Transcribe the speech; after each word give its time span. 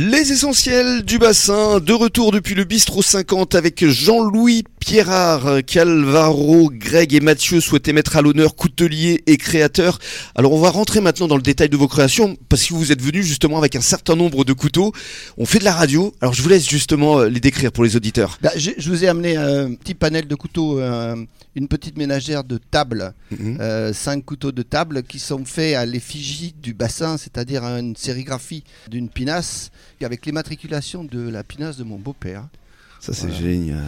Les 0.00 0.30
essentiels 0.30 1.02
du 1.02 1.18
bassin, 1.18 1.80
de 1.80 1.92
retour 1.92 2.30
depuis 2.30 2.54
le 2.54 2.62
bistrot 2.62 3.02
50 3.02 3.56
avec 3.56 3.84
Jean-Louis 3.84 4.62
Pierrard, 4.92 5.58
Calvaro, 5.66 6.70
Greg 6.72 7.12
et 7.12 7.20
Mathieu 7.20 7.60
souhaitaient 7.60 7.92
mettre 7.92 8.16
à 8.16 8.22
l'honneur 8.22 8.56
coutelier 8.56 9.22
et 9.26 9.36
créateur. 9.36 9.98
Alors 10.34 10.54
on 10.54 10.60
va 10.60 10.70
rentrer 10.70 11.02
maintenant 11.02 11.28
dans 11.28 11.36
le 11.36 11.42
détail 11.42 11.68
de 11.68 11.76
vos 11.76 11.88
créations 11.88 12.38
parce 12.48 12.64
que 12.64 12.72
vous 12.72 12.90
êtes 12.90 13.02
venus 13.02 13.26
justement 13.26 13.58
avec 13.58 13.76
un 13.76 13.82
certain 13.82 14.16
nombre 14.16 14.46
de 14.46 14.54
couteaux. 14.54 14.94
On 15.36 15.44
fait 15.44 15.58
de 15.58 15.64
la 15.64 15.74
radio, 15.74 16.14
alors 16.22 16.32
je 16.32 16.40
vous 16.40 16.48
laisse 16.48 16.66
justement 16.66 17.18
euh, 17.20 17.28
les 17.28 17.38
décrire 17.38 17.70
pour 17.70 17.84
les 17.84 17.96
auditeurs. 17.96 18.38
Bah, 18.40 18.50
je, 18.56 18.70
je 18.78 18.88
vous 18.88 19.04
ai 19.04 19.08
amené 19.08 19.36
un 19.36 19.74
petit 19.74 19.92
panel 19.92 20.26
de 20.26 20.34
couteaux, 20.34 20.80
euh, 20.80 21.22
une 21.54 21.68
petite 21.68 21.98
ménagère 21.98 22.42
de 22.42 22.56
table, 22.56 23.12
Mhm. 23.30 23.58
euh, 23.60 23.92
cinq 23.92 24.24
couteaux 24.24 24.52
de 24.52 24.62
table 24.62 25.02
qui 25.02 25.18
sont 25.18 25.44
faits 25.44 25.76
à 25.76 25.84
l'effigie 25.84 26.54
du 26.62 26.72
bassin, 26.72 27.18
c'est-à-dire 27.18 27.62
à 27.62 27.78
une 27.78 27.94
sérigraphie 27.94 28.64
d'une 28.88 29.10
pinasse 29.10 29.70
avec 30.02 30.24
l'immatriculation 30.24 31.04
de 31.04 31.28
la 31.28 31.44
pinasse 31.44 31.76
de 31.76 31.84
mon 31.84 31.98
beau-père. 31.98 32.44
Ça 33.00 33.12
c'est 33.12 33.26
Voilà. 33.28 33.40
génial. 33.42 33.78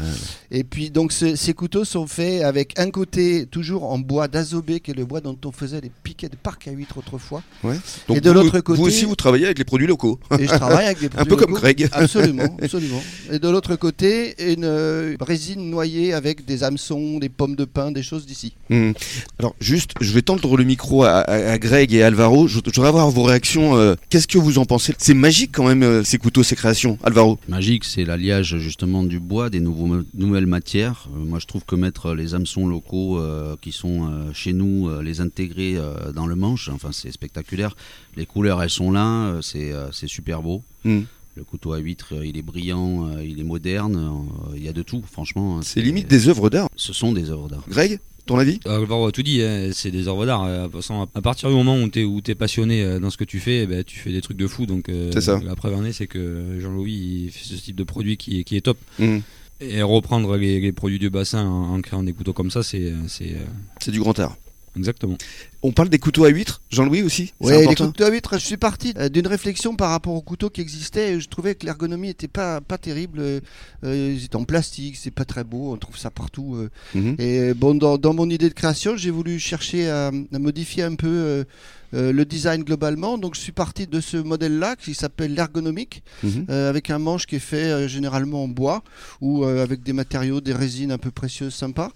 Et 0.52 0.64
puis 0.64 0.91
donc 0.91 1.12
ce- 1.12 1.34
ces 1.37 1.52
couteaux 1.52 1.84
sont 1.84 2.06
faits 2.06 2.42
avec 2.42 2.78
un 2.78 2.91
côté 2.91 3.46
toujours 3.46 3.84
en 3.91 3.98
bois 3.98 4.28
d'azobé, 4.28 4.80
qui 4.80 4.92
est 4.92 4.95
le 4.95 5.05
bois 5.05 5.20
dont 5.20 5.36
on 5.45 5.52
faisait 5.52 5.80
les 5.80 5.91
piquets 6.02 6.28
de 6.28 6.36
parc 6.36 6.69
à 6.69 6.70
huîtres 6.73 6.98
autrefois. 6.98 7.42
Donc 7.62 8.16
Et 8.16 8.20
de 8.20 8.28
vous- 8.30 8.34
l'autre 8.34 8.60
côté- 8.60 8.78
Vous 8.80 8.86
aussi 8.86 9.05
vous 9.05 9.16
travaillez 9.16 9.46
avec 9.46 9.59
les 9.59 9.64
produits 9.64 9.86
locaux. 9.86 10.19
Et 10.38 10.46
je 10.46 10.55
travaille 10.55 10.86
avec 10.86 11.00
des 11.00 11.06
Un 11.06 11.09
produits 11.10 11.28
peu 11.30 11.36
comme 11.36 11.50
locaux. 11.50 11.60
Greg. 11.62 11.88
Absolument, 11.92 12.56
absolument. 12.62 13.02
Et 13.33 13.38
de 13.38 13.48
l'autre 13.48 13.77
côté, 13.77 14.34
une 14.52 14.64
euh, 14.64 15.16
résine 15.20 15.70
noyée 15.70 16.12
avec 16.12 16.45
des 16.45 16.62
hameçons, 16.64 17.19
des 17.19 17.28
pommes 17.28 17.56
de 17.56 17.64
pin, 17.64 17.91
des 17.91 18.02
choses 18.02 18.27
d'ici. 18.27 18.55
Hmm. 18.70 18.92
Alors 19.38 19.55
juste, 19.61 19.91
je 20.00 20.12
vais 20.12 20.22
tendre 20.22 20.56
le 20.56 20.64
micro 20.64 21.02
à, 21.05 21.19
à- 21.20 21.52
à 21.52 21.58
Greg 21.58 21.92
et 21.92 22.02
Alvaro. 22.02 22.47
Je, 22.48 22.58
je 22.64 22.70
voudrais 22.74 22.88
avoir 22.88 23.11
vos 23.11 23.22
réactions. 23.24 23.77
euh, 23.77 23.95
Qu'est-ce 24.08 24.28
que 24.28 24.38
vous 24.38 24.58
en 24.58 24.64
pensez? 24.64 24.95
C'est 24.98 25.14
magique 25.14 25.50
quand 25.52 25.66
même 25.66 25.83
euh, 25.83 26.05
ces 26.05 26.19
couteaux, 26.19 26.42
ces 26.42 26.56
créations, 26.56 26.98
Alvaro. 27.02 27.38
Magique, 27.48 27.84
c'est 27.84 28.05
l'alliage 28.05 28.56
justement 28.58 28.99
du 29.04 29.20
bois, 29.20 29.50
des 29.50 29.61
nouveaux, 29.61 30.02
nouvelles 30.14 30.47
matières. 30.47 31.08
Euh, 31.14 31.25
moi, 31.25 31.38
je 31.38 31.47
trouve 31.47 31.64
que 31.64 31.75
mettre 31.75 32.14
les 32.14 32.34
hameçons 32.34 32.66
locaux 32.66 33.19
euh, 33.19 33.56
qui 33.61 33.72
sont 33.72 34.08
euh, 34.11 34.33
chez 34.33 34.52
nous, 34.52 34.88
euh, 34.88 35.02
les 35.02 35.20
intégrer 35.20 35.77
euh, 35.77 36.12
dans 36.12 36.27
le 36.27 36.36
manche, 36.36 36.69
enfin, 36.69 36.91
c'est 36.92 37.12
spectaculaire. 37.12 37.77
Les 38.16 38.27
couleurs, 38.27 38.62
elles 38.62 38.70
sont 38.70 38.91
là, 38.91 39.27
euh, 39.27 39.42
c'est 39.42 39.72
euh, 39.72 39.91
super 39.92 40.42
beau. 40.42 40.62
Hmm. 40.84 41.02
Le 41.36 41.44
couteau 41.44 41.72
à 41.72 41.78
huître, 41.78 42.08
euh, 42.12 42.27
il 42.27 42.36
est 42.36 42.42
brillant, 42.42 43.08
euh, 43.08 43.25
il 43.25 43.38
est 43.38 43.44
moderne, 43.44 43.97
euh, 43.97 44.56
il 44.56 44.64
y 44.64 44.69
a 44.69 44.72
de 44.72 44.83
tout, 44.83 45.03
franchement. 45.10 45.62
C'est 45.62 45.80
limite 45.80 46.08
des 46.08 46.28
œuvres 46.28 46.50
d'art. 46.50 46.69
Ce 46.75 46.92
sont 46.92 47.12
des 47.12 47.30
œuvres 47.30 47.48
d'art. 47.48 47.64
Greg, 47.69 48.00
ton 48.31 48.39
avis 48.39 48.61
Alvaro 48.64 49.06
a 49.06 49.12
tout 49.12 49.23
dit, 49.23 49.42
hein, 49.42 49.70
c'est 49.73 49.91
des 49.91 50.06
œuvres 50.06 50.25
d'art. 50.25 50.47
de 50.47 50.62
toute 50.64 50.77
façon, 50.77 51.09
à 51.14 51.20
partir 51.20 51.48
du 51.48 51.55
moment 51.56 51.77
où 51.77 51.89
tu 51.89 52.31
es, 52.31 52.34
passionné 52.34 52.84
euh, 52.84 53.00
dans 53.00 53.11
ce 53.11 53.17
que 53.17 53.25
tu 53.25 53.41
fais, 53.41 53.62
eh 53.62 53.67
ben, 53.67 53.83
tu 53.83 53.98
fais 53.98 54.12
des 54.12 54.20
trucs 54.20 54.37
de 54.37 54.47
fou. 54.47 54.67
Donc, 54.67 54.89
euh, 54.89 55.11
ça. 55.20 55.41
La 55.45 55.56
preuve 55.56 55.75
en 55.75 55.84
est, 55.84 55.92
c'est 55.92 56.06
que 56.06 56.59
Jean-Louis 56.61 57.25
il 57.25 57.31
fait 57.33 57.45
ce 57.45 57.61
type 57.61 57.75
de 57.75 57.83
produit 57.83 58.17
qui 58.17 58.41
est, 58.41 58.45
qui 58.45 58.56
est 58.56 58.61
top. 58.61 58.78
Hmm. 58.98 59.19
Et 59.61 59.83
reprendre 59.83 60.37
les, 60.37 60.61
les 60.61 60.72
produits 60.72 60.98
du 61.00 61.11
bassin 61.11 61.45
en, 61.45 61.75
en 61.75 61.81
créant 61.81 62.03
des 62.03 62.12
couteaux 62.12 62.33
comme 62.33 62.50
ça, 62.50 62.62
c'est 62.62 62.92
euh, 62.92 63.34
C'est 63.81 63.91
du 63.91 63.98
grand 63.98 64.19
art. 64.20 64.37
Exactement. 64.76 65.16
On 65.62 65.72
parle 65.72 65.90
des 65.90 65.98
couteaux 65.98 66.24
à 66.24 66.28
huîtres, 66.30 66.62
Jean-Louis 66.70 67.02
aussi 67.02 67.34
C'est 67.40 67.46
Ouais, 67.46 67.66
les 67.66 67.74
couteaux 67.74 68.04
à 68.04 68.10
huîtres, 68.10 68.38
je 68.38 68.44
suis 68.44 68.56
parti 68.56 68.94
euh, 68.96 69.08
d'une 69.10 69.26
réflexion 69.26 69.76
par 69.76 69.90
rapport 69.90 70.14
aux 70.14 70.22
couteaux 70.22 70.48
qui 70.48 70.60
existaient. 70.62 71.12
et 71.14 71.20
Je 71.20 71.28
trouvais 71.28 71.54
que 71.54 71.66
l'ergonomie 71.66 72.08
était 72.08 72.28
pas, 72.28 72.60
pas 72.62 72.78
terrible. 72.78 73.18
euh, 73.20 73.41
euh, 73.84 74.14
ils 74.16 74.24
étaient 74.24 74.36
en 74.36 74.44
plastique, 74.44 74.96
c'est 74.96 75.10
pas 75.10 75.24
très 75.26 75.44
beau, 75.44 75.72
on 75.72 75.76
trouve 75.76 75.98
ça 75.98 76.10
partout. 76.10 76.56
euh. 76.56 76.70
Mhm. 76.94 77.16
Et 77.18 77.52
bon, 77.54 77.74
dans, 77.74 77.98
dans 77.98 78.14
mon 78.14 78.30
idée 78.30 78.48
de 78.48 78.54
création, 78.54 78.96
j'ai 78.96 79.10
voulu 79.10 79.38
chercher 79.38 79.91
à, 79.91 80.08
à 80.08 80.38
modifier 80.38 80.82
un 80.84 80.94
peu 80.94 81.44
euh, 81.92 82.12
le 82.12 82.24
design 82.24 82.62
globalement. 82.62 83.18
Donc 83.18 83.34
je 83.34 83.41
suis 83.41 83.52
parti 83.52 83.86
de 83.86 84.00
ce 84.00 84.16
modèle-là 84.16 84.76
qui 84.76 84.94
s'appelle 84.94 85.34
l'ergonomique, 85.34 86.02
Mhm. 86.22 86.46
avec 86.48 86.88
un 86.91 86.98
manche 86.98 87.26
qui 87.26 87.36
est 87.36 87.38
fait 87.41 87.88
généralement 87.88 88.44
en 88.44 88.48
bois 88.48 88.82
ou 89.20 89.44
avec 89.44 89.82
des 89.82 89.92
matériaux, 89.92 90.41
des 90.41 90.52
résines 90.54 90.92
un 90.92 90.98
peu 90.98 91.10
précieuses, 91.10 91.54
sympas. 91.54 91.91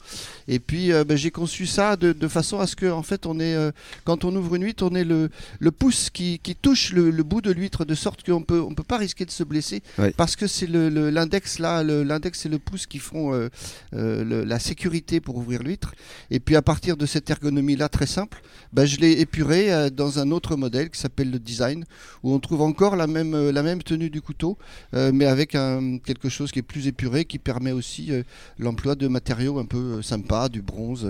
Et 0.49 0.59
puis 0.59 0.91
ben, 1.07 1.17
j'ai 1.17 1.31
conçu 1.31 1.67
ça 1.67 1.97
de, 1.97 2.13
de 2.13 2.29
façon 2.29 2.59
à 2.61 2.64
ce 2.67 2.77
que, 2.77 2.91
en 2.91 3.03
fait, 3.03 3.27
on 3.27 3.39
est, 3.41 3.55
euh, 3.55 3.71
quand 4.05 4.25
on 4.25 4.35
ouvre 4.35 4.55
une 4.55 4.65
huître, 4.65 4.85
on 4.85 4.95
ait 4.95 5.05
le, 5.05 5.31
le 5.59 5.71
pouce 5.71 6.11
qui, 6.11 6.39
qui 6.39 6.55
touche 6.55 6.93
le, 6.93 7.11
le 7.11 7.23
bout 7.23 7.41
de 7.41 7.51
l'huître 7.51 7.85
de 7.85 7.95
sorte 7.95 8.25
qu'on 8.25 8.43
peut, 8.43 8.61
on 8.61 8.75
peut 8.75 8.83
pas 8.83 8.99
risquer 8.99 9.25
de 9.25 9.31
se 9.31 9.45
blesser 9.45 9.83
parce 10.17 10.37
que 10.37 10.47
c'est 10.47 10.67
l'index 10.67 11.59
là, 11.59 11.83
l'index 11.83 12.47
et 12.47 12.49
le 12.49 12.59
pouce 12.59 12.87
qui 12.87 12.99
font 12.99 13.35
euh, 13.35 13.49
euh, 13.95 14.45
la 14.45 14.59
sécurité 14.59 15.21
pour 15.21 15.37
ouvrir 15.37 15.63
l'huître. 15.63 15.95
Et 16.31 16.41
puis 16.41 16.57
à 16.57 16.63
partir 16.63 16.97
de 16.97 17.07
cette 17.07 17.29
ergonomie 17.31 17.77
là 17.77 17.89
très 17.89 18.07
simple, 18.07 18.43
ben, 18.73 18.85
je 18.87 18.99
l'ai 18.99 19.21
épuré 19.21 19.91
dans 19.91 20.19
un 20.19 20.31
autre 20.31 20.57
modèle 20.57 20.91
qui 20.91 21.01
s'appelle 21.01 21.31
le 21.31 21.39
design 21.39 21.85
où 22.23 22.33
on 22.33 22.39
trouve 22.39 22.63
encore 22.63 22.97
la 22.97 23.07
même, 23.07 23.51
la 23.51 23.63
même 23.63 23.83
tenue 23.83 24.11
du 24.11 24.21
couteau, 24.21 24.59
mais 24.93 25.27
avec 25.27 25.55
un, 25.55 25.99
quelque 25.99 26.29
chose 26.29 26.51
qui 26.51 26.59
est 26.59 26.63
plus 26.63 26.87
épuré, 26.87 27.25
qui 27.25 27.39
permet 27.39 27.73
aussi 27.73 28.11
l'emploi 28.59 28.95
de 28.95 29.09
matériaux 29.09 29.59
un 29.59 29.65
peu 29.65 30.03
sympas, 30.03 30.49
du 30.49 30.63
bronze, 30.63 31.07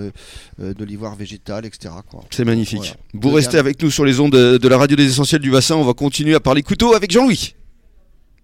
de 0.59 0.85
l'ivoire 0.85 1.17
végétal, 1.17 1.44
etc. 1.65 1.95
C'est 2.31 2.45
magnifique. 2.45 2.79
Voilà. 2.79 2.97
Vous 3.15 3.31
restez 3.31 3.59
avec 3.59 3.83
nous 3.83 3.91
sur 3.91 4.05
les 4.05 4.21
ondes 4.21 4.33
de, 4.33 4.59
de 4.59 4.69
la 4.69 4.79
radio 4.79 4.97
des 4.97 5.07
essentiels 5.07 5.41
du 5.41 5.51
bassin. 5.51 5.77
On 5.77 5.85
va 5.85 5.93
continuer 5.95 6.35
à 6.35 6.41
parler 6.41 6.63
couteaux 6.63 6.95
avec 6.95 7.11
Jean-Louis. 7.11 7.55